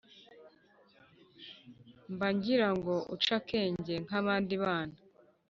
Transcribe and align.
mba 2.13 2.27
ngira 2.35 2.67
ngo 2.77 2.95
uce 3.15 3.31
akenge 3.39 3.93
nk’abandi 4.05 4.53
bana. 4.63 4.95